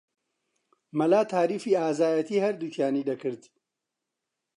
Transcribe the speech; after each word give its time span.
مەلا 0.97 1.21
تاریفی 1.33 1.79
ئازایەتیی 1.81 2.43
هەردووکیانی 2.45 3.07
دەکرد 3.09 3.41